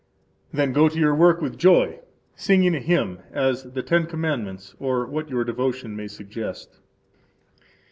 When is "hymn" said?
2.79-3.19